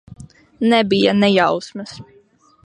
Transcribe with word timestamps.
Nebija 0.71 1.13
ne 1.19 1.29
jausmas. 1.35 1.93